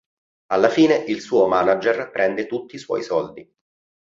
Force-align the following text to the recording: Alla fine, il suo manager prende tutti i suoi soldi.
Alla 0.47 0.69
fine, 0.69 0.95
il 0.95 1.21
suo 1.21 1.45
manager 1.47 2.09
prende 2.09 2.47
tutti 2.47 2.73
i 2.73 2.79
suoi 2.79 3.03
soldi. 3.03 3.47